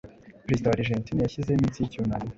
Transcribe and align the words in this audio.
Perezida 0.45 0.67
wa 0.69 0.75
Argentina 0.77 1.19
yashyizeho 1.21 1.57
iminsi 1.57 1.77
y’icyunamo 1.79 2.29